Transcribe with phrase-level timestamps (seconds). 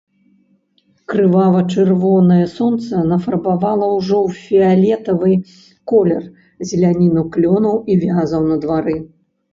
[1.11, 5.31] Крывава-чырвонае сонца нафарбавала ўжо ў фіялетавы
[5.93, 6.23] колер
[6.71, 8.97] зеляніну клёнаў і вязаў на двары.